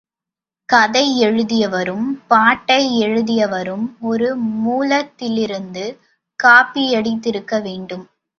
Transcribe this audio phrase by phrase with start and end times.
[0.69, 4.29] கதையை எழுதியவரும், பாட்டை எழுதியவரும் ஒரு
[4.39, 5.85] மூலத்திலிருந்து
[6.39, 8.05] காப்பியடித்திருக்க வேண்டும்.